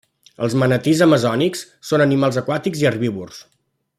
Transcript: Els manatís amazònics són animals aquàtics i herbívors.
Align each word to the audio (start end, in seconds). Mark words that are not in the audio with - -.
Els 0.45 0.53
manatís 0.61 1.03
amazònics 1.07 1.61
són 1.91 2.05
animals 2.07 2.41
aquàtics 2.43 2.83
i 2.85 2.91
herbívors. 2.93 3.45